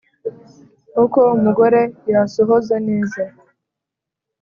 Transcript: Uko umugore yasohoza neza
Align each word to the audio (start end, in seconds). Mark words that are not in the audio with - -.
Uko 1.03 1.19
umugore 1.37 1.81
yasohoza 2.11 2.75
neza 2.87 3.23